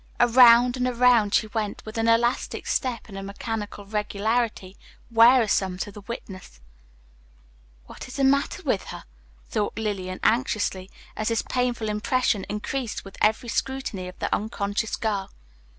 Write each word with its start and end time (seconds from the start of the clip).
Around 0.19 0.77
and 0.77 0.87
around 0.87 1.35
she 1.35 1.45
went, 1.45 1.85
with 1.85 1.95
an 1.95 2.07
elastic 2.07 2.65
step 2.65 3.07
and 3.07 3.15
a 3.15 3.21
mechanical 3.21 3.85
regularity 3.85 4.75
wearisome 5.11 5.77
to 5.77 5.91
witness. 6.07 6.59
What 7.85 8.07
is 8.07 8.15
the 8.15 8.23
matter 8.23 8.63
with 8.63 8.85
her? 8.85 9.03
thought 9.49 9.77
Lillian 9.77 10.19
anxiously, 10.23 10.89
as 11.15 11.27
this 11.27 11.43
painful 11.43 11.87
impression 11.87 12.47
increased 12.49 13.05
with 13.05 13.15
every 13.21 13.49
scrutiny 13.49 14.07
of 14.07 14.17
the 14.17 14.35
unconscious 14.35 14.95
girl. 14.95 15.29